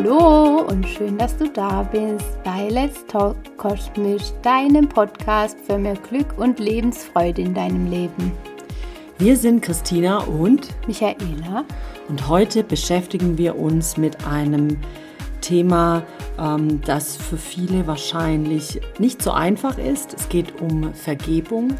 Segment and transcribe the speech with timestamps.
[0.00, 5.96] Hallo und schön, dass du da bist bei Let's Talk Kosmisch, deinem Podcast für mehr
[5.96, 8.30] Glück und Lebensfreude in deinem Leben.
[9.18, 11.64] Wir sind Christina und Michaela
[12.08, 14.76] und heute beschäftigen wir uns mit einem
[15.40, 16.04] Thema,
[16.38, 20.14] ähm, das für viele wahrscheinlich nicht so einfach ist.
[20.14, 21.74] Es geht um Vergebung.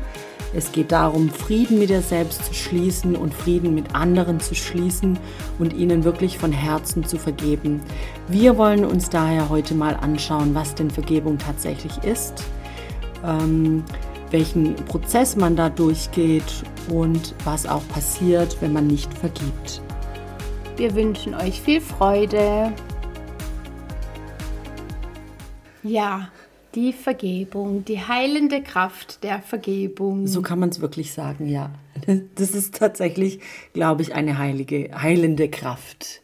[0.55, 5.19] Es geht darum, Frieden mit dir selbst zu schließen und Frieden mit anderen zu schließen
[5.59, 7.81] und ihnen wirklich von Herzen zu vergeben.
[8.29, 12.45] Wir wollen uns daher heute mal anschauen, was denn Vergebung tatsächlich ist,
[13.25, 13.85] ähm,
[14.31, 19.83] welchen Prozess man da durchgeht und was auch passiert, wenn man nicht vergibt.
[20.77, 22.73] Wir wünschen euch viel Freude.
[25.83, 26.29] Ja,
[26.79, 30.29] die Vergebung, die heilende Kraft der Vergebung.
[30.29, 31.73] So kann man es wirklich sagen, ja.
[32.37, 33.41] Das ist tatsächlich,
[33.73, 36.23] glaube ich, eine heilige, heilende Kraft.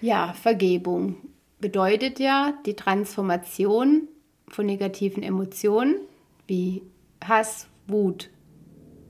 [0.00, 1.16] Ja, Vergebung
[1.60, 4.08] bedeutet ja die Transformation
[4.48, 5.96] von negativen Emotionen
[6.46, 6.82] wie
[7.22, 8.30] Hass, Wut,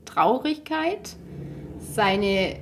[0.03, 1.15] Traurigkeit,
[1.79, 2.57] seine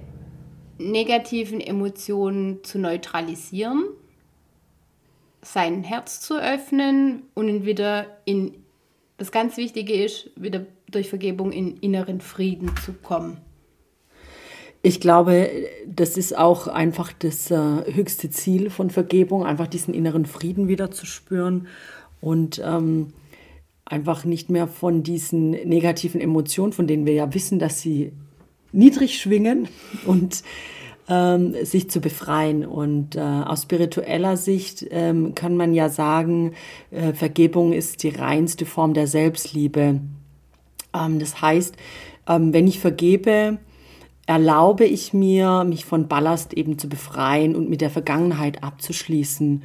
[0.77, 3.85] negativen Emotionen zu neutralisieren
[5.53, 8.53] sein Herz zu öffnen und wieder in,
[9.17, 13.38] das ganz Wichtige ist, wieder durch Vergebung in inneren Frieden zu kommen.
[14.81, 15.50] Ich glaube,
[15.88, 20.92] das ist auch einfach das äh, höchste Ziel von Vergebung, einfach diesen inneren Frieden wieder
[20.92, 21.68] zu spüren
[22.22, 23.14] und ähm,
[23.86, 28.12] einfach nicht mehr von diesen negativen Emotionen, von denen wir ja wissen, dass sie
[28.72, 29.68] niedrig schwingen
[30.06, 30.44] und
[31.09, 32.66] ähm, sich zu befreien.
[32.66, 36.53] Und äh, aus spiritueller Sicht ähm, kann man ja sagen,
[36.91, 40.02] äh, Vergebung ist die reinste Form der Selbstliebe.
[40.94, 41.75] Ähm, das heißt,
[42.28, 43.58] ähm, wenn ich vergebe,
[44.25, 49.63] erlaube ich mir, mich von Ballast eben zu befreien und mit der Vergangenheit abzuschließen.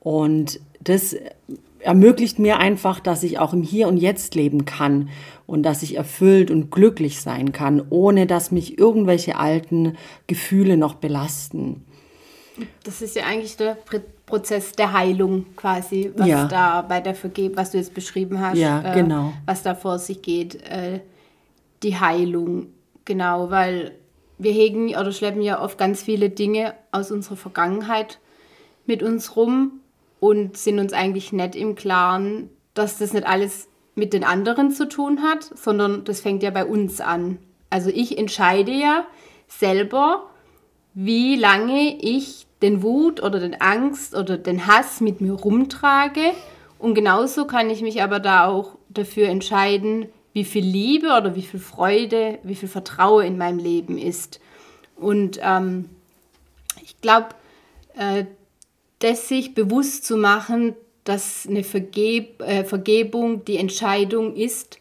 [0.00, 1.14] Und das
[1.80, 5.08] ermöglicht mir einfach, dass ich auch im Hier und Jetzt leben kann
[5.46, 9.96] und dass ich erfüllt und glücklich sein kann, ohne dass mich irgendwelche alten
[10.26, 11.84] Gefühle noch belasten.
[12.84, 13.76] Das ist ja eigentlich der
[14.26, 16.46] Prozess der Heilung quasi, was ja.
[16.46, 19.32] da bei der Vergebung, was du jetzt beschrieben hast, ja, äh, genau.
[19.46, 21.00] was da vor sich geht, äh,
[21.82, 22.66] die Heilung,
[23.04, 23.92] genau, weil
[24.38, 28.18] wir hegen oder schleppen ja oft ganz viele Dinge aus unserer Vergangenheit
[28.86, 29.79] mit uns rum
[30.20, 34.88] und sind uns eigentlich nicht im Klaren, dass das nicht alles mit den anderen zu
[34.88, 37.38] tun hat, sondern das fängt ja bei uns an.
[37.70, 39.06] Also ich entscheide ja
[39.48, 40.30] selber,
[40.94, 46.32] wie lange ich den Wut oder den Angst oder den Hass mit mir rumtrage.
[46.78, 51.42] Und genauso kann ich mich aber da auch dafür entscheiden, wie viel Liebe oder wie
[51.42, 54.40] viel Freude, wie viel Vertrauen in meinem Leben ist.
[54.96, 55.88] Und ähm,
[56.82, 57.28] ich glaube,
[57.96, 58.24] äh,
[59.00, 60.74] das sich bewusst zu machen,
[61.04, 64.78] dass eine Vergeb äh, Vergebung die Entscheidung ist,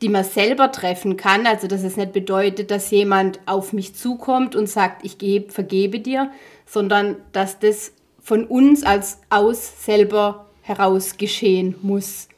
[0.00, 1.46] die man selber treffen kann.
[1.46, 5.98] Also dass es nicht bedeutet, dass jemand auf mich zukommt und sagt, ich geb, vergebe
[5.98, 6.30] dir,
[6.66, 7.92] sondern dass das
[8.22, 12.28] von uns als aus selber heraus geschehen muss.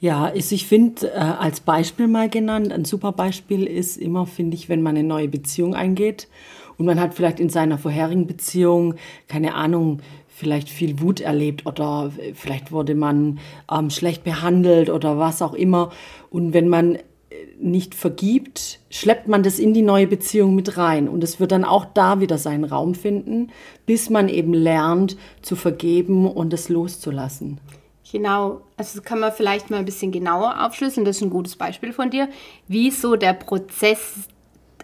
[0.00, 4.68] Ja, ich finde, äh, als Beispiel mal genannt, ein super Beispiel ist immer, finde ich,
[4.68, 6.28] wenn man eine neue Beziehung eingeht
[6.78, 8.94] und man hat vielleicht in seiner vorherigen Beziehung,
[9.26, 13.40] keine Ahnung, vielleicht viel Wut erlebt oder vielleicht wurde man
[13.70, 15.90] ähm, schlecht behandelt oder was auch immer.
[16.30, 17.00] Und wenn man äh,
[17.60, 21.08] nicht vergibt, schleppt man das in die neue Beziehung mit rein.
[21.08, 23.50] Und es wird dann auch da wieder seinen Raum finden,
[23.84, 27.58] bis man eben lernt zu vergeben und es loszulassen.
[28.10, 31.04] Genau, also kann man vielleicht mal ein bisschen genauer aufschlüsseln.
[31.04, 32.28] Das ist ein gutes Beispiel von dir,
[32.68, 34.28] wie so der Prozess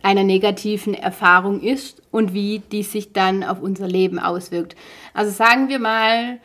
[0.05, 4.77] einer negativen Erfahrung ist und wie die sich dann auf unser Leben auswirkt.
[5.15, 6.39] Also sagen wir mal,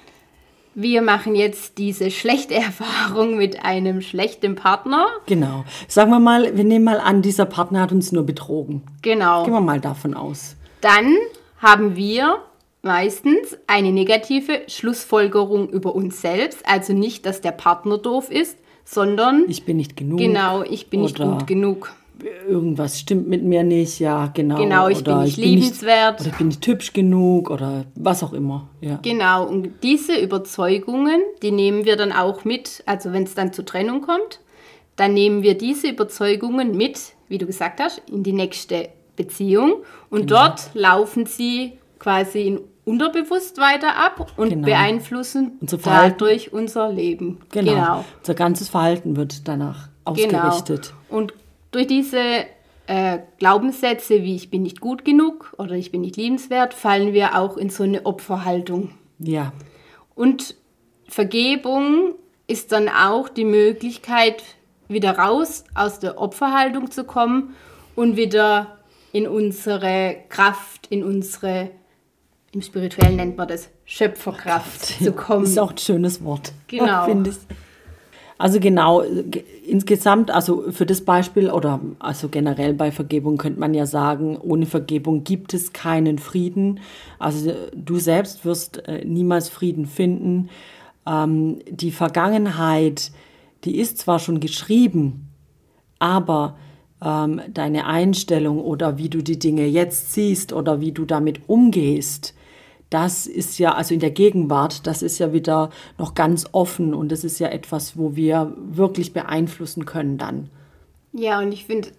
[0.75, 5.07] wir machen jetzt diese schlechte Erfahrung mit einem schlechten Partner.
[5.25, 5.66] Genau.
[5.89, 8.81] Sagen wir mal, wir nehmen mal an, dieser Partner hat uns nur betrogen.
[9.01, 9.44] Genau.
[9.44, 10.56] Gehen wir mal davon aus.
[10.80, 11.13] Dann
[11.57, 12.38] haben wir
[12.81, 16.63] meistens eine negative Schlussfolgerung über uns selbst.
[16.66, 19.44] Also nicht, dass der Partner doof ist, sondern.
[19.50, 20.18] Ich bin nicht genug.
[20.18, 21.92] Genau, ich bin nicht gut genug
[22.48, 24.57] irgendwas stimmt mit mir nicht, ja, genau.
[24.57, 26.18] Genau, ich oder bin nicht ich liebenswert.
[26.18, 29.00] Bin nicht, oder ich bin nicht hübsch genug oder was auch immer, ja.
[29.01, 33.66] Genau, und diese Überzeugungen, die nehmen wir dann auch mit, also wenn es dann zur
[33.66, 34.39] Trennung kommt,
[34.95, 40.27] dann nehmen wir diese Überzeugungen mit, wie du gesagt hast, in die nächste Beziehung und
[40.27, 40.48] genau.
[40.48, 44.66] dort laufen sie quasi in unterbewusst weiter ab und genau.
[44.66, 47.39] beeinflussen unser dadurch unser Leben.
[47.51, 47.71] Genau.
[47.71, 48.06] genau.
[48.19, 50.39] Unser ganzes Verhalten wird danach genau.
[50.39, 50.94] ausgerichtet.
[51.07, 51.21] Genau.
[51.21, 51.33] Und
[51.71, 52.45] durch diese
[52.88, 57.38] äh, Glaubenssätze wie ich bin nicht gut genug oder ich bin nicht liebenswert, fallen wir
[57.38, 58.92] auch in so eine Opferhaltung.
[59.19, 59.54] Ja.
[60.16, 60.56] Und
[61.07, 62.16] Vergebung
[62.48, 64.44] ist dann auch die Möglichkeit,
[64.88, 67.56] wieder raus aus der Opferhaltung zu kommen
[67.95, 68.80] und wieder
[69.12, 71.69] in unsere Kraft, in unsere,
[72.51, 75.45] im Spirituellen nennt man das, Schöpferkraft zu kommen.
[75.45, 76.54] Ist auch ein schönes Wort.
[76.68, 77.06] Genau.
[77.06, 77.38] Finde ich.
[78.39, 79.03] Also genau,
[79.68, 84.65] insgesamt, also für das Beispiel oder also generell bei Vergebung könnte man ja sagen, ohne
[84.65, 86.80] Vergebung gibt es keinen Frieden.
[87.19, 90.50] Also du selbst wirst äh, niemals Frieden finden.
[91.06, 93.12] Ähm, die Vergangenheit,
[93.65, 95.27] die ist zwar schon geschrieben,
[96.00, 96.56] aber
[97.03, 102.33] ähm, deine Einstellung oder wie du die Dinge jetzt siehst oder wie du damit umgehst,
[102.89, 107.12] das ist ja, also in der Gegenwart, das ist ja wieder noch ganz offen und
[107.12, 110.50] das ist ja etwas, wo wir wirklich beeinflussen können dann.
[111.13, 111.89] Ja, und ich finde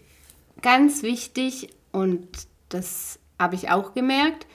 [0.63, 2.27] ganz wichtig, und
[2.69, 4.47] das habe ich auch gemerkt,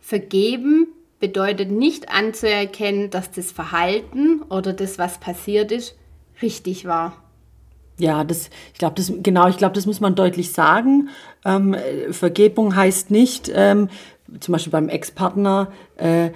[0.00, 0.88] vergeben
[1.18, 5.96] bedeutet nicht anzuerkennen, dass das Verhalten oder das, was passiert ist,
[6.42, 7.16] richtig war.
[7.98, 11.08] Ja, das, ich glaube, das, genau, ich glaube, das muss man deutlich sagen.
[11.46, 11.74] Ähm,
[12.10, 13.88] Vergebung heißt nicht, ähm,
[14.40, 16.30] zum Beispiel beim Ex-Partner, äh,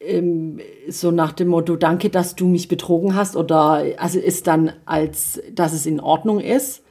[0.00, 4.72] ähm, so nach dem Motto, danke, dass du mich betrogen hast, oder also ist dann
[4.84, 6.82] als, dass es in Ordnung ist,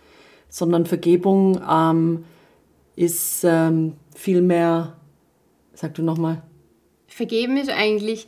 [0.49, 2.25] sondern Vergebung ähm,
[2.95, 4.97] ist ähm, vielmehr,
[5.73, 6.41] sag du nochmal.
[7.07, 8.27] Vergeben ist eigentlich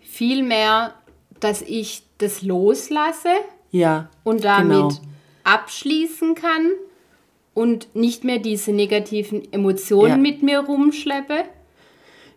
[0.00, 0.94] vielmehr,
[1.40, 3.28] dass ich das loslasse
[3.70, 5.00] ja, und damit genau.
[5.44, 6.70] abschließen kann
[7.54, 10.16] und nicht mehr diese negativen Emotionen ja.
[10.16, 11.44] mit mir rumschleppe.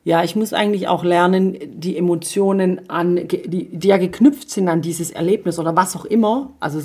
[0.04, 4.82] Ja, ich muss eigentlich auch lernen, die Emotionen an, die, die ja geknüpft sind an
[4.82, 6.82] dieses Erlebnis oder was auch immer, also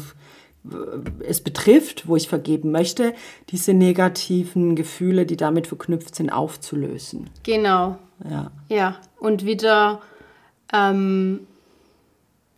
[1.27, 3.15] es betrifft, wo ich vergeben möchte,
[3.51, 7.31] diese negativen Gefühle, die damit verknüpft sind, aufzulösen.
[7.43, 7.99] Genau.
[8.29, 8.51] Ja.
[8.69, 10.01] Ja, und wieder
[10.73, 11.47] ähm,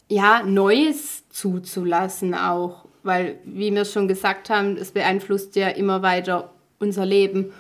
[0.09, 6.51] ja, Neues zuzulassen auch weil, wie wir schon gesagt haben, es beeinflusst ja immer weiter
[6.79, 7.53] unser Leben.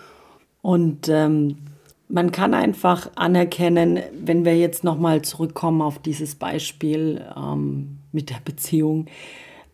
[0.60, 1.56] Und ähm,
[2.08, 8.38] man kann einfach anerkennen, wenn wir jetzt nochmal zurückkommen auf dieses Beispiel ähm, mit der
[8.44, 9.06] Beziehung,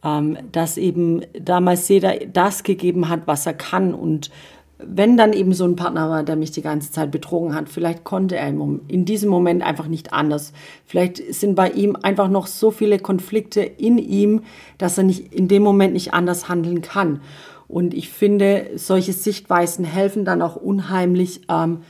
[0.04, 4.30] ähm, dass eben damals jeder das gegeben hat, was er kann und
[4.78, 8.04] wenn dann eben so ein Partner war, der mich die ganze Zeit betrogen hat, vielleicht
[8.04, 10.52] konnte er in diesem Moment einfach nicht anders.
[10.86, 14.42] Vielleicht sind bei ihm einfach noch so viele Konflikte in ihm,
[14.78, 17.20] dass er nicht in dem Moment nicht anders handeln kann.
[17.66, 21.82] Und ich finde, solche Sichtweisen helfen dann auch unheimlich, ähm,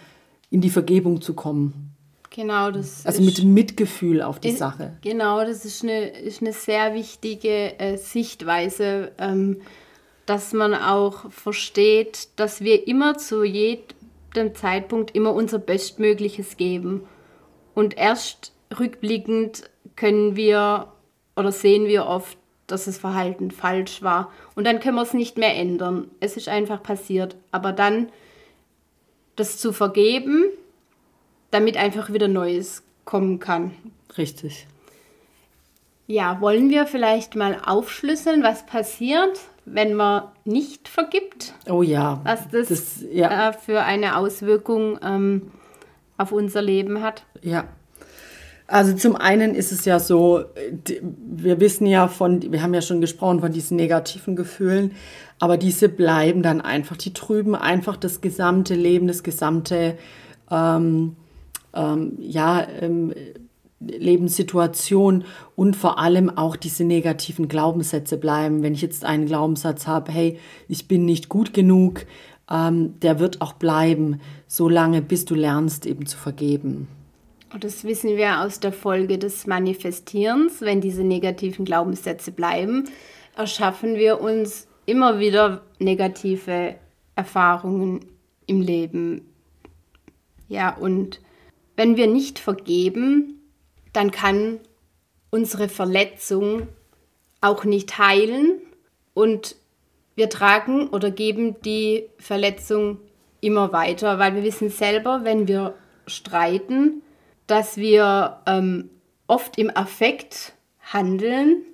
[0.51, 1.95] in die Vergebung zu kommen.
[2.31, 4.97] Genau, das Also mit Mitgefühl auf die ist, Sache.
[5.03, 9.13] Genau, das ist eine, ist eine sehr wichtige äh, Sichtweise.
[9.19, 9.59] Ähm,
[10.29, 17.07] dass man auch versteht, dass wir immer zu jedem Zeitpunkt immer unser Bestmögliches geben.
[17.75, 20.93] Und erst rückblickend können wir
[21.35, 22.37] oder sehen wir oft,
[22.67, 24.31] dass das Verhalten falsch war.
[24.55, 26.11] Und dann können wir es nicht mehr ändern.
[26.21, 27.35] Es ist einfach passiert.
[27.51, 28.11] Aber dann
[29.35, 30.45] das zu vergeben,
[31.51, 33.71] damit einfach wieder Neues kommen kann.
[34.19, 34.67] Richtig.
[36.07, 39.39] Ja, wollen wir vielleicht mal aufschlüsseln, was passiert,
[39.73, 41.55] wenn man nicht vergibt.
[41.69, 42.21] Oh ja.
[42.25, 43.51] Was das, das ja.
[43.51, 45.51] äh, für eine Auswirkung ähm,
[46.17, 47.25] auf unser Leben hat.
[47.43, 47.65] Ja.
[48.67, 50.45] Also zum einen ist es ja so,
[50.93, 54.93] wir wissen ja von, wir haben ja schon gesprochen von diesen negativen Gefühlen,
[55.39, 59.97] aber diese bleiben dann einfach, die trüben einfach das gesamte Leben, das gesamte,
[60.51, 61.17] ähm,
[61.73, 63.15] ähm, ja, ähm,
[63.81, 68.63] Lebenssituation und vor allem auch diese negativen Glaubenssätze bleiben.
[68.63, 72.05] Wenn ich jetzt einen Glaubenssatz habe, hey, ich bin nicht gut genug,
[72.51, 76.89] ähm, der wird auch bleiben, solange bis du lernst eben zu vergeben.
[77.53, 80.61] Und das wissen wir aus der Folge des Manifestierens.
[80.61, 82.85] Wenn diese negativen Glaubenssätze bleiben,
[83.37, 86.75] erschaffen wir uns immer wieder negative
[87.15, 88.01] Erfahrungen
[88.47, 89.23] im Leben.
[90.49, 91.21] Ja, und
[91.77, 93.38] wenn wir nicht vergeben,
[93.99, 94.61] dann kann
[95.31, 96.69] unsere Verletzung
[97.41, 98.61] auch nicht heilen
[99.13, 99.57] und
[100.15, 102.99] wir tragen oder geben die Verletzung
[103.41, 105.75] immer weiter, weil wir wissen selber, wenn wir
[106.07, 107.03] streiten,
[107.49, 108.89] dass wir ähm,
[109.27, 111.65] oft im Affekt handeln.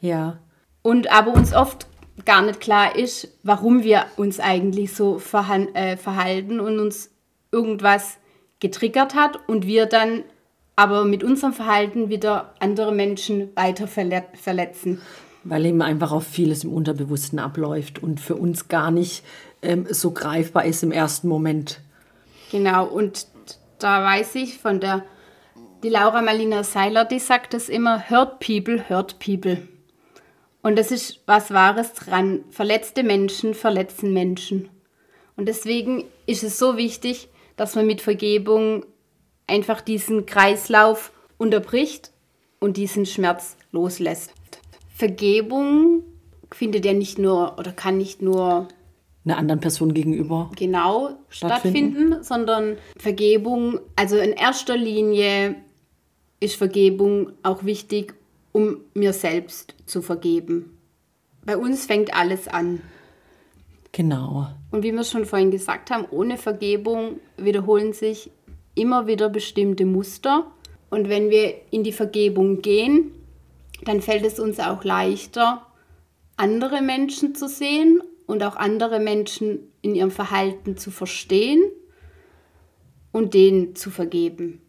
[0.00, 0.40] Ja.
[0.82, 1.86] Und aber uns oft
[2.24, 5.20] gar nicht klar ist, warum wir uns eigentlich so
[5.74, 7.12] äh, verhalten und uns
[7.52, 8.18] irgendwas
[8.58, 10.24] getriggert hat und wir dann
[10.80, 15.02] aber mit unserem Verhalten wieder andere Menschen weiter verletzen.
[15.44, 19.22] Weil eben einfach auch vieles im Unterbewussten abläuft und für uns gar nicht
[19.60, 21.82] ähm, so greifbar ist im ersten Moment.
[22.50, 23.26] Genau, und
[23.78, 25.04] da weiß ich von der,
[25.82, 29.58] die Laura Malina Seiler, die sagt das immer, hurt people, hurt people.
[30.62, 32.40] Und das ist was Wahres dran.
[32.50, 34.70] Verletzte Menschen verletzen Menschen.
[35.36, 38.86] Und deswegen ist es so wichtig, dass man mit Vergebung
[39.50, 42.12] einfach diesen Kreislauf unterbricht
[42.60, 44.32] und diesen Schmerz loslässt.
[44.94, 46.04] Vergebung
[46.52, 48.68] findet ja nicht nur oder kann nicht nur
[49.24, 55.56] einer anderen Person gegenüber genau stattfinden, stattfinden sondern Vergebung, also in erster Linie
[56.40, 58.14] ist Vergebung auch wichtig,
[58.52, 60.78] um mir selbst zu vergeben.
[61.44, 62.80] Bei uns fängt alles an.
[63.92, 64.48] Genau.
[64.70, 68.30] Und wie wir schon vorhin gesagt haben, ohne Vergebung wiederholen sich
[68.80, 70.50] immer wieder bestimmte Muster.
[70.88, 73.12] Und wenn wir in die Vergebung gehen,
[73.84, 75.66] dann fällt es uns auch leichter,
[76.36, 81.62] andere Menschen zu sehen und auch andere Menschen in ihrem Verhalten zu verstehen
[83.12, 84.60] und denen zu vergeben.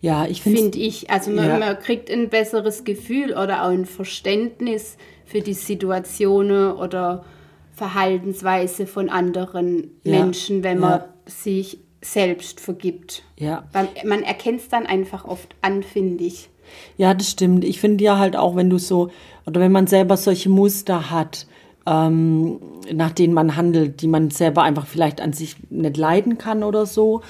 [0.00, 0.60] Ja, ich finde.
[0.60, 1.10] Finde ich.
[1.10, 1.58] Also man, ja.
[1.58, 7.24] man, kriegt ein besseres Gefühl oder auch ein Verständnis für die Situationen oder
[7.72, 10.18] Verhaltensweise von anderen ja.
[10.18, 11.08] Menschen, wenn man ja.
[11.26, 13.22] sich selbst vergibt.
[13.36, 13.64] Ja.
[13.72, 16.48] Weil man erkennt es dann einfach oft an, finde ich.
[16.96, 17.64] Ja, das stimmt.
[17.64, 19.10] Ich finde ja halt auch, wenn du so,
[19.46, 21.46] oder wenn man selber solche Muster hat,
[21.86, 22.60] ähm,
[22.92, 26.86] nach denen man handelt, die man selber einfach vielleicht an sich nicht leiden kann oder
[26.86, 27.22] so.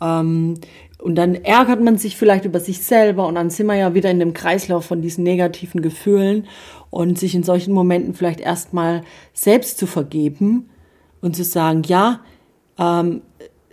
[0.00, 0.54] Ähm,
[0.98, 4.10] und dann ärgert man sich vielleicht über sich selber und dann sind wir ja wieder
[4.10, 6.46] in dem Kreislauf von diesen negativen Gefühlen
[6.90, 10.68] und sich in solchen Momenten vielleicht erstmal selbst zu vergeben
[11.22, 12.20] und zu sagen, ja,
[12.78, 13.22] ähm,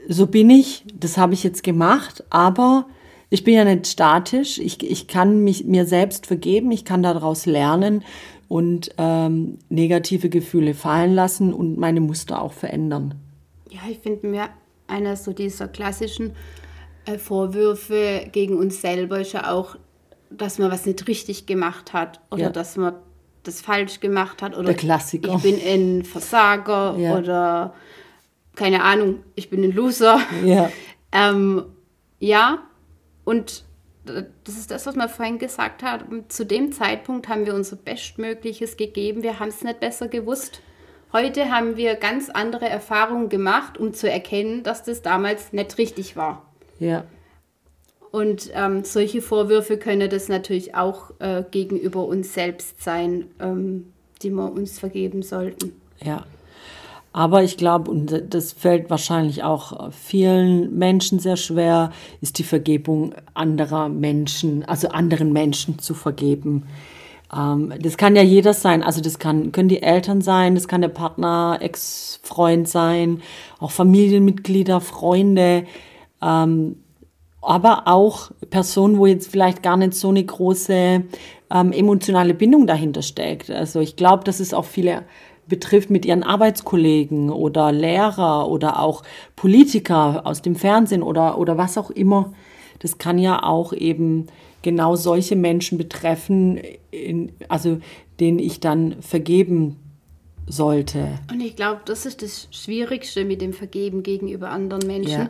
[0.08, 2.88] so bin ich, das habe ich jetzt gemacht, aber
[3.30, 7.46] ich bin ja nicht statisch, ich, ich kann mich mir selbst vergeben, ich kann daraus
[7.46, 8.04] lernen
[8.48, 13.16] und ähm, negative Gefühle fallen lassen und meine Muster auch verändern.
[13.70, 14.50] Ja, ich finde mir
[14.88, 16.32] einer so dieser klassischen
[17.06, 19.76] äh, Vorwürfe gegen uns selber ist ja auch,
[20.30, 22.50] dass man was nicht richtig gemacht hat oder ja.
[22.50, 22.94] dass man
[23.44, 25.36] das falsch gemacht hat oder Der Klassiker.
[25.36, 27.18] ich bin ein Versager ja.
[27.18, 27.74] oder
[28.58, 30.20] keine Ahnung, ich bin ein Loser.
[30.44, 30.70] Ja.
[31.14, 31.64] ähm,
[32.20, 32.64] ja,
[33.24, 33.64] und
[34.04, 36.06] das ist das, was man vorhin gesagt hat.
[36.30, 39.24] Zu dem Zeitpunkt haben wir unser Bestmögliches gegeben.
[39.24, 40.62] Wir haben es nicht besser gewusst.
[41.14, 46.16] Heute haben wir ganz andere Erfahrungen gemacht, um zu erkennen, dass das damals nicht richtig
[46.16, 46.46] war.
[46.80, 47.06] Ja.
[48.12, 54.32] Und ähm, solche Vorwürfe können das natürlich auch äh, gegenüber uns selbst sein, ähm, die
[54.32, 55.80] wir uns vergeben sollten.
[56.02, 56.26] Ja.
[57.18, 61.90] Aber ich glaube, und das fällt wahrscheinlich auch vielen Menschen sehr schwer,
[62.22, 66.68] ist die Vergebung anderer Menschen, also anderen Menschen zu vergeben.
[67.36, 68.84] Ähm, das kann ja jeder sein.
[68.84, 73.24] Also das kann, können die Eltern sein, das kann der Partner, Ex-Freund sein,
[73.58, 75.66] auch Familienmitglieder, Freunde.
[76.22, 76.76] Ähm,
[77.42, 81.02] aber auch Personen, wo jetzt vielleicht gar nicht so eine große
[81.50, 83.50] ähm, emotionale Bindung dahinter steckt.
[83.50, 85.04] Also ich glaube, dass es auch viele
[85.48, 89.04] betrifft mit ihren Arbeitskollegen oder Lehrer oder auch
[89.36, 92.34] Politiker aus dem Fernsehen oder, oder was auch immer.
[92.80, 94.28] Das kann ja auch eben
[94.62, 96.60] genau solche Menschen betreffen,
[96.92, 97.80] in, also
[98.20, 99.78] denen ich dann vergeben
[100.48, 101.20] sollte.
[101.32, 105.30] Und ich glaube, das ist das Schwierigste mit dem Vergeben gegenüber anderen Menschen, ja.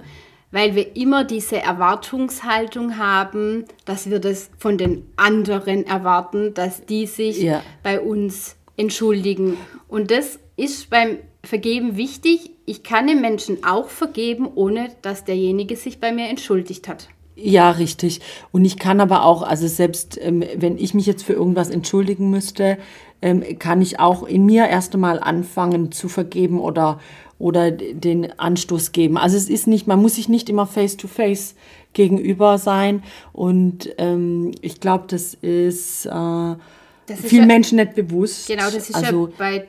[0.52, 7.08] weil wir immer diese Erwartungshaltung haben, dass wir das von den anderen erwarten, dass die
[7.08, 7.62] sich ja.
[7.84, 9.58] bei uns entschuldigen.
[9.88, 12.52] Und das ist beim Vergeben wichtig.
[12.66, 17.08] Ich kann dem Menschen auch vergeben, ohne dass derjenige sich bei mir entschuldigt hat.
[17.36, 18.20] Ja, richtig.
[18.52, 22.30] Und ich kann aber auch, also selbst ähm, wenn ich mich jetzt für irgendwas entschuldigen
[22.32, 22.78] müsste,
[23.22, 27.00] ähm, kann ich auch in mir erst einmal anfangen zu vergeben oder,
[27.40, 29.18] oder den Anstoß geben.
[29.18, 31.56] Also es ist nicht, man muss sich nicht immer face to face
[31.94, 33.04] gegenüber sein.
[33.34, 36.56] Und ähm, ich glaube, das ist äh,
[37.16, 38.48] vielen ja, Menschen nicht bewusst.
[38.48, 39.68] Genau, das ist also, ja bei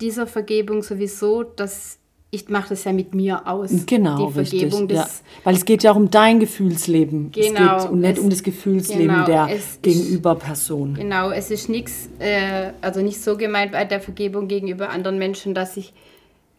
[0.00, 1.98] dieser Vergebung sowieso, dass
[2.34, 3.70] ich mache das ja mit mir aus.
[3.84, 5.08] Genau, die Vergebung richtig, ja.
[5.44, 7.30] Weil es geht ja auch um dein Gefühlsleben.
[7.30, 7.76] Genau.
[7.76, 9.50] Es geht nicht es, um das Gefühlsleben genau, der
[9.82, 10.94] Gegenüberperson.
[10.94, 15.52] Genau, es ist nichts, äh, also nicht so gemeint bei der Vergebung gegenüber anderen Menschen,
[15.52, 15.92] dass ich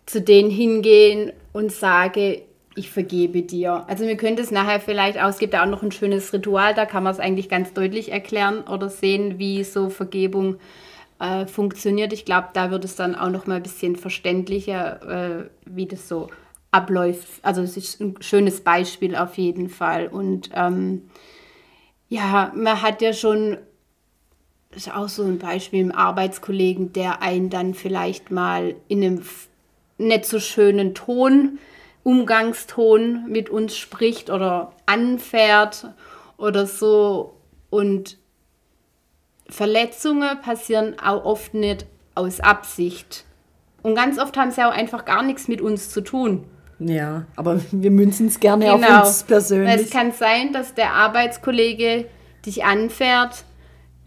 [0.06, 2.44] zu denen hingehe und sage,
[2.76, 3.86] ich vergebe dir.
[3.88, 6.74] Also wir können das nachher vielleicht auch, es gibt ja auch noch ein schönes Ritual,
[6.74, 10.56] da kann man es eigentlich ganz deutlich erklären oder sehen, wie so Vergebung
[11.20, 12.14] äh, funktioniert.
[12.14, 16.08] Ich glaube, da wird es dann auch noch mal ein bisschen verständlicher, äh, wie das
[16.08, 16.30] so
[16.72, 17.28] abläuft.
[17.44, 20.08] Also es ist ein schönes Beispiel auf jeden Fall.
[20.08, 21.04] Und ähm,
[22.10, 23.58] ja, man hat ja schon
[24.74, 29.22] das ist auch so ein Beispiel im Arbeitskollegen, der einen dann vielleicht mal in einem
[29.98, 31.60] nicht so schönen Ton,
[32.04, 35.88] Umgangston mit uns spricht oder anfährt
[36.38, 37.38] oder so.
[37.70, 38.18] Und
[39.50, 43.26] Verletzungen passieren auch oft nicht aus Absicht.
[43.82, 46.46] Und ganz oft haben sie auch einfach gar nichts mit uns zu tun.
[46.80, 49.00] Ja, aber wir münzen es gerne genau.
[49.00, 49.76] auf uns persönlich.
[49.76, 52.06] Es kann sein, dass der Arbeitskollege
[52.46, 53.44] dich anfährt,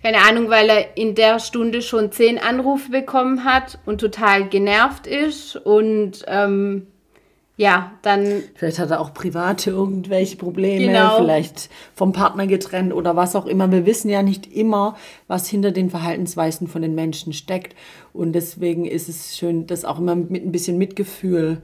[0.03, 5.07] keine Ahnung, weil er in der Stunde schon zehn Anrufe bekommen hat und total genervt
[5.07, 6.87] ist und ähm,
[7.58, 8.42] ja, dann.
[8.54, 11.16] Vielleicht hat er auch private irgendwelche Probleme, genau.
[11.16, 13.72] vielleicht vom Partner getrennt oder was auch immer.
[13.72, 14.94] Wir wissen ja nicht immer,
[15.26, 17.75] was hinter den Verhaltensweisen von den Menschen steckt.
[18.12, 21.62] Und deswegen ist es schön, das auch immer mit ein bisschen Mitgefühl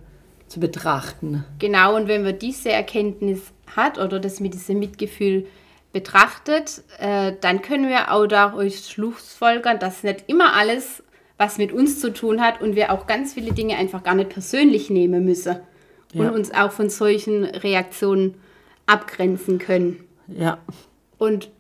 [0.49, 1.45] zu betrachten.
[1.59, 5.47] Genau, und wenn man diese Erkenntnis hat oder das mit diesem Mitgefühl
[5.93, 11.03] betrachtet, äh, dann können wir auch daraus schlussfolgern, dass nicht immer alles,
[11.37, 14.31] was mit uns zu tun hat und wir auch ganz viele Dinge einfach gar nicht
[14.31, 15.57] persönlich nehmen müssen
[16.15, 18.35] und uns auch von solchen Reaktionen
[18.87, 20.05] abgrenzen können.
[20.29, 20.59] Ja.
[21.19, 21.51] Und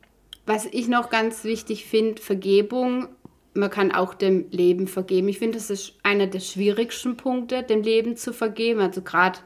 [0.46, 3.08] was ich noch ganz wichtig finde, Vergebung,
[3.54, 5.28] man kann auch dem Leben vergeben.
[5.28, 8.80] Ich finde, das ist einer der schwierigsten Punkte, dem Leben zu vergeben.
[8.80, 9.38] Also gerade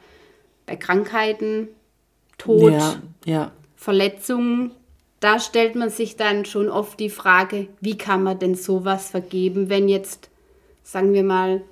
[0.65, 1.69] bei Krankheiten,
[2.39, 3.53] Tod, ja, ja.
[3.77, 4.73] Verletzungen,
[5.21, 9.69] da stellt man sich dann schon oft die Frage, wie kann man denn sowas vergeben,
[9.69, 10.31] wenn jetzt,
[10.83, 11.63] sagen wir mal,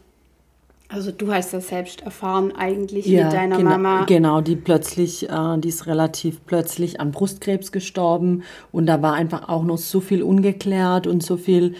[0.89, 4.05] also du hast das selbst erfahren eigentlich ja, mit deiner genau, Mama.
[4.05, 9.49] Genau, die plötzlich, äh, die ist relativ plötzlich an Brustkrebs gestorben und da war einfach
[9.49, 11.75] auch noch so viel ungeklärt und so viel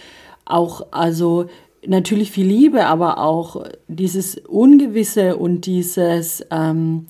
[0.45, 1.45] auch, also
[1.85, 7.07] natürlich viel Liebe, aber auch dieses Ungewisse und dieses ähm,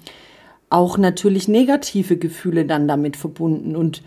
[0.69, 4.03] auch natürlich negative Gefühle dann damit verbunden und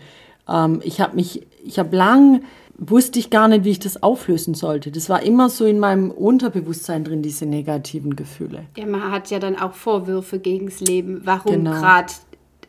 [0.47, 2.43] ähm, ich habe mich, ich habe lang
[2.79, 4.91] wusste ich gar nicht, wie ich das auflösen sollte.
[4.91, 8.65] Das war immer so in meinem Unterbewusstsein drin, diese negativen Gefühle.
[8.77, 11.21] Ja, man hat ja dann auch Vorwürfe gegen das Leben.
[11.25, 11.71] Warum genau.
[11.71, 12.13] gerade,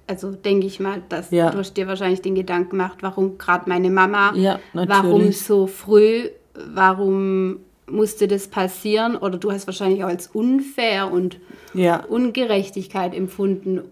[0.06, 1.50] also denke ich mal, dass ja.
[1.50, 7.60] du dir wahrscheinlich den Gedanken gemacht, warum gerade meine Mama, ja, warum so früh, warum
[7.86, 9.16] musste das passieren?
[9.16, 11.38] Oder du hast wahrscheinlich auch als unfair und
[11.72, 12.04] ja.
[12.04, 13.82] Ungerechtigkeit empfunden.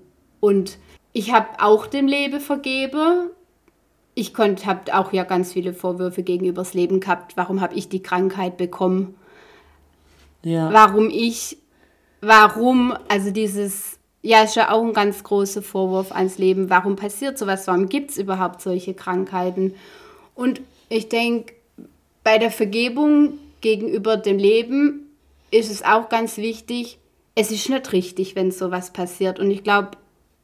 [0.40, 0.78] Und
[1.12, 3.30] ich habe auch dem Leben vergeben
[4.18, 7.36] ich habe auch ja ganz viele Vorwürfe gegenüber das Leben gehabt.
[7.36, 9.14] Warum habe ich die Krankheit bekommen?
[10.42, 10.72] Ja.
[10.72, 11.56] Warum ich,
[12.20, 16.68] warum, also dieses, ja, ist ja auch ein ganz großer Vorwurf ans Leben.
[16.68, 17.68] Warum passiert sowas?
[17.68, 19.74] Warum gibt es überhaupt solche Krankheiten?
[20.34, 21.54] Und ich denke,
[22.24, 25.12] bei der Vergebung gegenüber dem Leben
[25.52, 26.98] ist es auch ganz wichtig,
[27.36, 29.38] es ist nicht richtig, wenn sowas passiert.
[29.38, 29.92] Und ich glaube,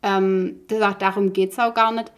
[0.05, 2.13] ähm, darum geht es auch gar nicht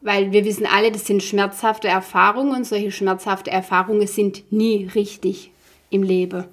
[0.00, 5.50] weil wir wissen alle, das sind schmerzhafte Erfahrungen und solche schmerzhafte Erfahrungen sind nie richtig
[5.90, 6.44] im Leben.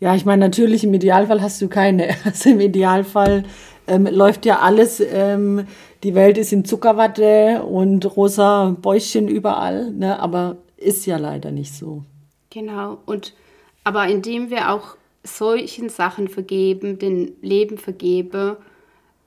[0.00, 2.14] Ja, ich meine, natürlich im Idealfall hast du keine.
[2.24, 3.44] Also im Idealfall
[3.86, 5.66] ähm, läuft ja alles, ähm,
[6.02, 10.18] die Welt ist in Zuckerwatte und rosa Bäuschen überall, ne?
[10.18, 12.04] aber ist ja leider nicht so.
[12.48, 13.34] Genau, und
[13.84, 18.56] aber indem wir auch solchen Sachen vergeben, den Leben vergeben,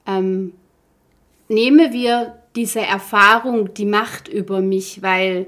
[0.07, 0.53] ähm,
[1.47, 5.47] nehmen wir diese Erfahrung die Macht über mich, weil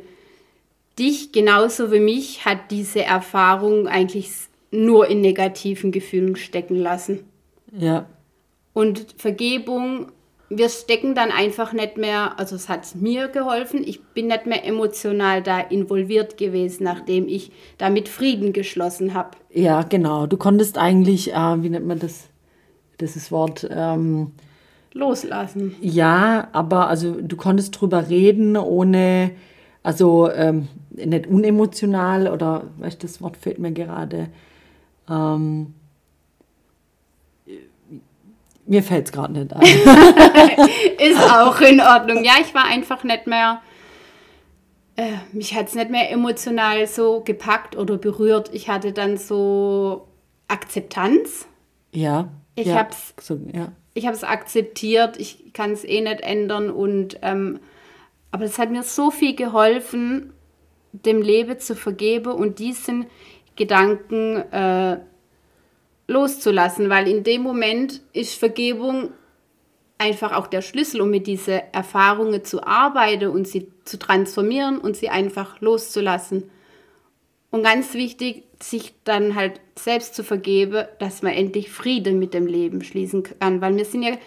[0.98, 4.32] dich genauso wie mich hat diese Erfahrung eigentlich
[4.72, 7.26] nur in negativen Gefühlen stecken lassen.
[7.72, 8.06] Ja.
[8.74, 10.12] Und Vergebung,
[10.50, 14.66] wir stecken dann einfach nicht mehr, also es hat mir geholfen, ich bin nicht mehr
[14.66, 19.32] emotional da involviert gewesen, nachdem ich damit Frieden geschlossen habe.
[19.52, 20.28] Ja, genau.
[20.28, 22.28] Du konntest eigentlich, äh, wie nennt man das,
[22.98, 24.32] das Wort, ähm,
[24.96, 25.76] loslassen.
[25.82, 29.32] Ja, aber also du konntest drüber reden, ohne,
[29.84, 34.30] also ähm, nicht unemotional oder, weißt das Wort fehlt mir gerade.
[35.10, 35.76] Ähm,
[38.66, 39.62] mir fällt es gerade nicht ein.
[40.98, 42.24] Ist auch in Ordnung.
[42.24, 43.62] Ja, ich war einfach nicht mehr,
[44.96, 48.50] äh, mich hat es nicht mehr emotional so gepackt oder berührt.
[48.54, 50.08] Ich hatte dann so
[50.48, 51.48] Akzeptanz.
[51.92, 52.30] Ja.
[52.56, 56.70] Ich ja, hab's, so, ja ich habe es akzeptiert, ich kann es eh nicht ändern
[56.70, 57.60] und ähm,
[58.30, 60.34] aber es hat mir so viel geholfen,
[60.92, 63.08] dem Leben zu vergeben und diesen
[63.56, 65.00] Gedanken äh,
[66.08, 69.12] loszulassen, weil in dem Moment ist Vergebung
[69.98, 74.98] einfach auch der Schlüssel, um mit diesen Erfahrungen zu arbeiten und sie zu transformieren und
[74.98, 76.52] sie einfach loszulassen.
[77.56, 82.48] Und ganz wichtig, sich dann halt selbst zu vergeben, dass man endlich Frieden mit dem
[82.48, 83.62] Leben schließen kann.
[83.62, 84.18] Weil wir sind ja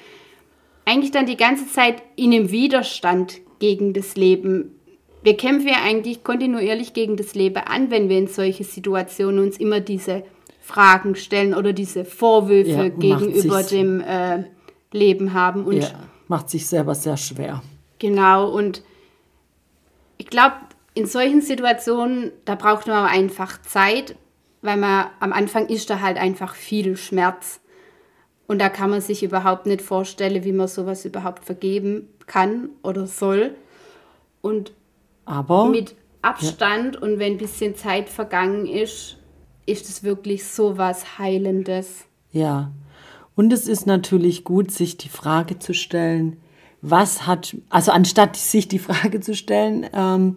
[0.87, 4.75] eigentlich dann die ganze Zeit in einem Widerstand gegen das Leben.
[5.23, 9.59] wir kämpfen ja eigentlich kontinuierlich gegen das Leben an, wenn wir in solche Situationen uns
[9.59, 10.23] immer diese
[10.63, 14.45] Fragen stellen oder diese Vorwürfe Ja, gegenüber dem äh,
[14.91, 15.67] Leben haben.
[15.67, 15.91] Und Ja,
[16.29, 17.63] macht sich selber sehr schwer.
[17.99, 18.83] Genau, und
[20.17, 20.55] ich glaube,
[20.99, 24.17] in solchen Situationen, da braucht man einfach Zeit,
[24.63, 27.61] weil man am Anfang ist da halt einfach viel Schmerz.
[28.49, 33.07] Und da kann man sich überhaupt nicht vorstellen, wie man sowas überhaupt vergeben kann oder
[33.07, 33.55] soll.
[34.41, 34.73] Und
[35.25, 39.19] Aber mit Abstand und wenn ein bisschen Zeit vergangen ist,
[39.67, 42.07] ist es wirklich so was Heilendes.
[42.33, 42.73] Ja,
[43.37, 46.39] und es ist natürlich gut, sich die Frage zu stellen,
[46.81, 50.37] was hat, also anstatt sich die Frage zu stellen, ähm,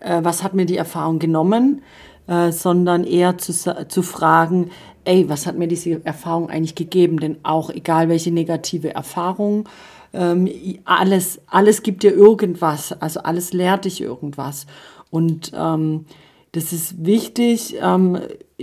[0.00, 1.82] äh, was hat mir die Erfahrung genommen,
[2.26, 3.52] äh, sondern eher zu,
[3.88, 4.70] zu fragen,
[5.04, 7.20] ey, was hat mir diese Erfahrung eigentlich gegeben?
[7.20, 9.68] Denn auch egal welche negative Erfahrung,
[10.12, 10.48] ähm,
[10.84, 14.66] alles, alles gibt dir irgendwas, also alles lehrt dich irgendwas.
[15.10, 16.06] Und ähm,
[16.52, 18.18] das ist wichtig ähm,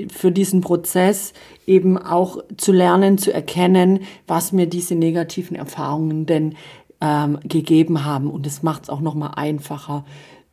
[0.09, 1.33] für diesen Prozess
[1.67, 6.55] eben auch zu lernen, zu erkennen, was mir diese negativen Erfahrungen denn
[7.01, 8.31] ähm, gegeben haben.
[8.31, 10.05] Und das macht es auch nochmal einfacher,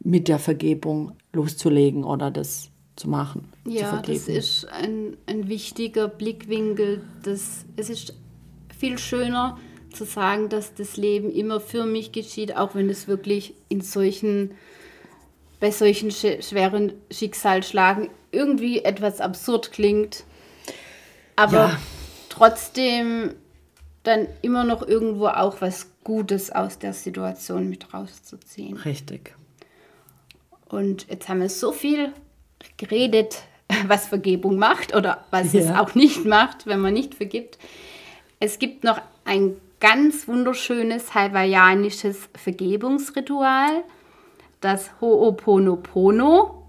[0.02, 3.48] mit der Vergebung loszulegen oder das zu machen.
[3.64, 4.38] zu Ja, das vergeben.
[4.38, 7.02] ist ein, ein wichtiger Blickwinkel.
[7.22, 8.14] Das, es ist
[8.78, 9.58] viel schöner
[9.92, 14.52] zu sagen, dass das Leben immer für mich geschieht, auch wenn es wirklich in solchen,
[15.60, 20.24] bei solchen sch schweren Schicksalsschlagen irgendwie etwas absurd klingt.
[21.36, 21.80] Aber Ja.
[22.28, 23.34] trotzdem
[24.02, 28.76] dann immer noch irgendwo auch was Gutes aus der Situation mit rauszuziehen.
[28.78, 29.34] Richtig.
[30.70, 32.12] Und jetzt haben wir so viel
[32.76, 33.42] geredet,
[33.86, 35.80] was Vergebung macht oder was es Ja.
[35.82, 37.58] auch nicht macht, wenn man nicht vergibt.
[38.38, 43.82] Es gibt noch ein ganz wunderschönes hawaiianisches Vergebungsritual,
[44.60, 46.62] das Ho'oponopono.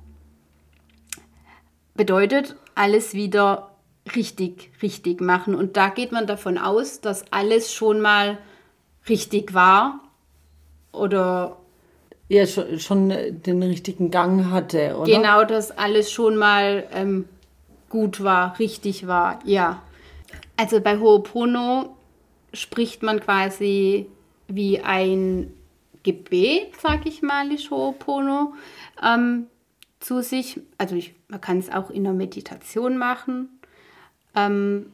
[1.93, 3.71] Bedeutet, alles wieder
[4.15, 5.55] richtig, richtig machen.
[5.55, 8.37] Und da geht man davon aus, dass alles schon mal
[9.09, 9.99] richtig war
[10.91, 11.57] oder
[12.31, 15.11] Ja, schon, schon den richtigen Gang hatte, oder?
[15.11, 17.25] Genau, dass alles schon mal ähm,
[17.89, 19.81] gut war, richtig war, ja.
[20.55, 21.89] Also bei Ho'opono
[22.53, 24.05] spricht man quasi
[24.47, 25.51] wie ein
[26.03, 28.53] Gebet, sag ich mal, ist Ho'opono,
[29.03, 29.47] ähm,
[29.99, 30.61] zu sich.
[30.77, 33.49] Also ich, man kann es auch in der Meditation machen.
[34.37, 34.93] Ähm,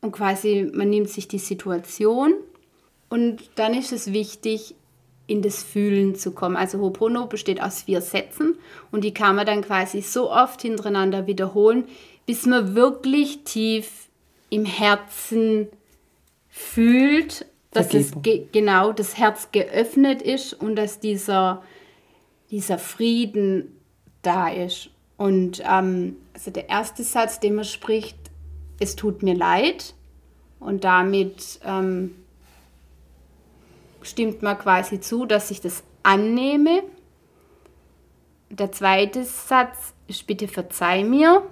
[0.00, 2.34] und quasi, man nimmt sich die Situation
[3.10, 4.74] und dann ist es wichtig,
[5.32, 6.56] in das Fühlen zu kommen.
[6.56, 8.56] Also Ho'opono besteht aus vier Sätzen
[8.90, 11.84] und die kann man dann quasi so oft hintereinander wiederholen,
[12.26, 14.08] bis man wirklich tief
[14.50, 15.68] im Herzen
[16.50, 18.22] fühlt, dass das Vergebung.
[18.22, 21.62] ge genau das Herz geöffnet ist und dass dieser,
[22.50, 23.74] dieser Frieden
[24.20, 24.90] da ist.
[25.16, 28.18] Und ähm, also der erste Satz, den man spricht,
[28.78, 29.94] es tut mir leid.
[30.60, 32.14] Und damit ähm,
[34.04, 36.82] stimmt man quasi zu, dass ich das annehme.
[38.50, 41.42] Der zweite Satz ist bitte verzeih mir.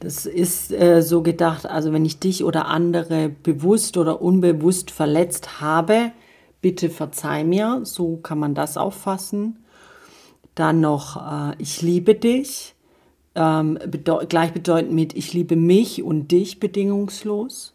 [0.00, 5.60] Das ist äh, so gedacht, also wenn ich dich oder andere bewusst oder unbewusst verletzt
[5.60, 6.12] habe,
[6.60, 9.64] bitte verzeih mir, so kann man das auffassen.
[10.54, 12.74] Dann noch, äh, ich liebe dich,
[13.34, 17.74] ähm, bedeu gleichbedeutend mit, ich liebe mich und dich bedingungslos.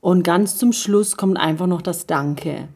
[0.00, 2.68] Und ganz zum Schluss kommt einfach noch das Danke.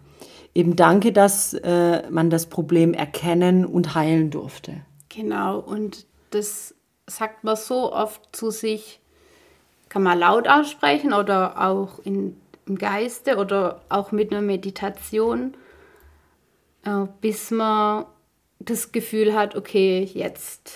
[0.54, 4.82] Eben Danke, dass äh, man das Problem erkennen und heilen durfte.
[5.08, 6.74] Genau, und das
[7.06, 9.00] sagt man so oft zu sich,
[9.88, 12.36] kann man laut aussprechen oder auch in,
[12.66, 15.54] im Geiste oder auch mit einer Meditation,
[16.84, 18.06] äh, bis man
[18.58, 20.72] das Gefühl hat, okay, jetzt,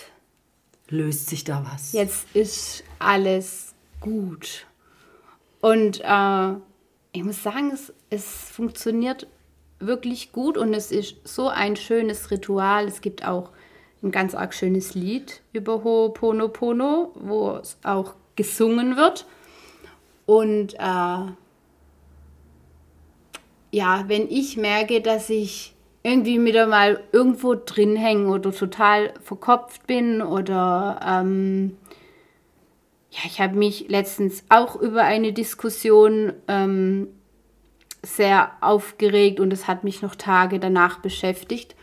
[0.88, 1.92] Löst sich da was?
[1.92, 4.66] jetzt ist alles gut.
[5.60, 6.52] Und äh,
[7.12, 9.26] ich muss sagen, es, es funktioniert
[9.78, 12.86] wirklich gut und es ist so ein schönes Ritual.
[12.86, 13.50] Es gibt auch
[14.02, 19.26] ein ganz arg schönes Lied über Ho'oponopono, wo es auch gesungen wird.
[20.26, 21.26] Und äh,
[23.70, 29.86] ja, wenn ich merke, dass ich irgendwie wieder mal irgendwo drin hänge oder total verkopft
[29.86, 31.76] bin oder ähm,
[33.10, 37.08] ja, ich habe mich letztens auch über eine Diskussion ähm,
[38.06, 41.74] sehr aufgeregt und es hat mich noch Tage danach beschäftigt.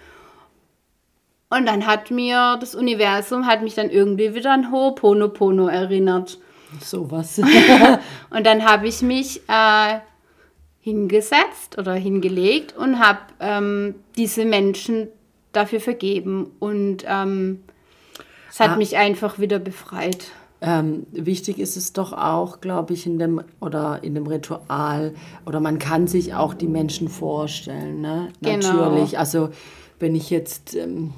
[1.50, 6.40] Und dann hat mir das Universum, hat mich dann irgendwie wieder an Ho'oponopono erinnert.
[6.82, 7.40] Sowas.
[8.32, 10.00] Und dann habe ich mich äh,
[10.84, 15.08] hingesetzt oder hingelegt und habe ähm, diese Menschen
[15.54, 17.64] dafür vergeben und ähm,
[18.50, 18.76] es hat Ah.
[18.76, 20.32] mich einfach wieder befreit.
[20.66, 25.14] Ähm, wichtig ist es doch auch, glaube ich, in dem oder in dem Ritual
[25.46, 28.30] oder man kann sich auch die Menschen vorstellen, ne?
[28.42, 28.74] Genau.
[28.74, 29.20] Natürlich.
[29.20, 29.50] Also
[30.00, 31.12] wenn ich jetzt ähm,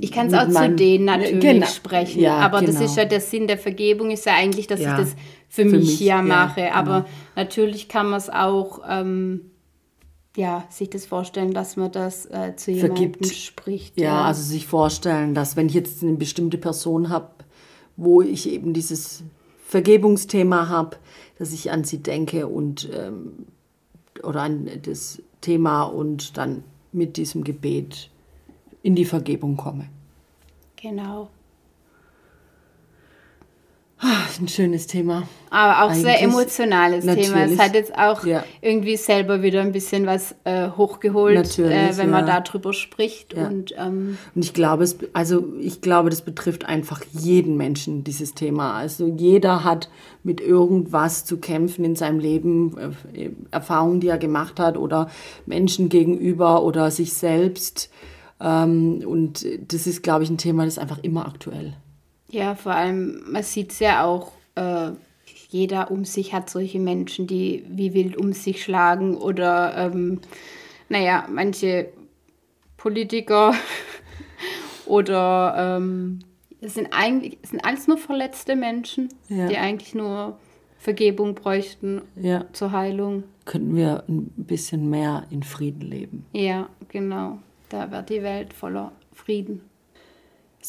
[0.00, 1.66] Ich kann es auch zu denen natürlich Genau.
[1.66, 2.84] sprechen, Ja, aber das genau.
[2.86, 5.14] ist ja der Sinn der Vergebung, ist ja eigentlich, dass Ja, ich das
[5.50, 6.74] für, für mich, mich, ja ja, mache.
[6.74, 7.08] Aber genau.
[7.36, 9.42] natürlich kann man es auch, ähm,
[10.36, 13.34] ja, sich das vorstellen, dass man das äh, zu jemandem Vergibt.
[13.34, 14.00] spricht.
[14.00, 17.30] Ja, also sich vorstellen, dass wenn ich jetzt eine bestimmte Person habe,
[17.98, 19.24] wo ich eben dieses
[19.66, 20.96] Vergebungsthema habe,
[21.38, 23.46] dass ich an sie denke und ähm,
[24.22, 28.10] oder an das Thema und dann mit diesem Gebet
[28.82, 29.88] in die Vergebung komme.
[30.76, 31.28] genau.
[34.38, 35.24] Ist ein schönes Thema.
[35.50, 37.16] Aber auch sehr Eigentlich- emotionales Thema.
[37.18, 37.58] Es Natürlich.
[37.58, 38.44] hat jetzt auch Ja.
[38.60, 42.40] irgendwie selber wieder ein bisschen was äh, hochgeholt, Natürlich, äh, wenn man ja.
[42.40, 43.34] darüber spricht.
[43.34, 43.48] Ja.
[43.48, 48.34] Und ähm, Und ich glaube, es, also ich glaube, das betrifft einfach jeden Menschen, dieses
[48.34, 48.74] Thema.
[48.74, 49.88] Also jeder hat
[50.22, 52.76] mit irgendwas zu kämpfen in seinem Leben,
[53.14, 55.10] äh, Erfahrungen, die er gemacht hat oder
[55.46, 57.90] Menschen gegenüber oder sich selbst.
[58.40, 61.74] Ähm, und das ist, glaube ich, ein Thema, das ist einfach immer aktuell.
[62.30, 64.90] Ja, vor allem, man sieht es ja auch, äh,
[65.50, 70.20] jeder um sich hat solche Menschen, die wie wild um sich schlagen oder, ähm,
[70.90, 71.88] naja, manche
[72.76, 73.54] Politiker
[74.86, 76.20] oder ähm,
[76.60, 79.46] es sind eigentlich es sind alles nur verletzte Menschen, Ja.
[79.48, 80.38] die eigentlich nur
[80.78, 83.24] Vergebung bräuchten Ja, zur Heilung.
[83.44, 86.26] könnten wir ein bisschen mehr in Frieden leben.
[86.32, 87.38] Ja, genau.
[87.68, 89.60] Da wird die Welt voller Frieden.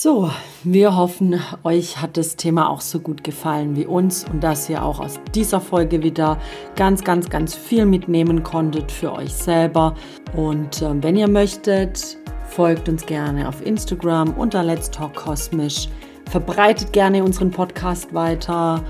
[0.02, 0.32] So,
[0.64, 4.82] wir hoffen, euch hat das Thema auch so gut gefallen wie uns und dass ihr
[4.82, 6.38] auch aus dieser Folge wieder
[6.78, 9.96] ganz, ganz, ganz viel mitnehmen konntet für euch selber.
[10.38, 15.90] Und ähm, wenn ihr möchtet, folgt uns gerne auf Instagram unter Let's Talk Kosmisch.
[16.30, 18.82] Verbreitet gerne unseren Podcast weiter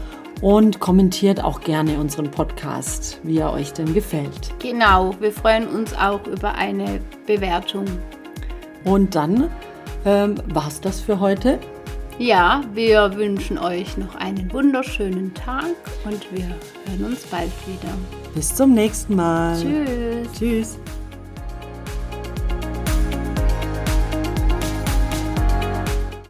[0.41, 4.54] und kommentiert auch gerne unseren Podcast, wie er euch denn gefällt.
[4.60, 7.86] Genau, wir freuen uns auch über eine Bewertung.
[8.86, 9.50] Und dann
[10.05, 11.59] ähm, war's das für heute.
[12.17, 17.93] Ja, wir wünschen euch noch einen wunderschönen Tag und wir hören uns bald wieder.
[18.35, 19.57] Bis zum nächsten Mal.
[19.57, 20.27] Tschüss.
[20.38, 20.79] Tschüss.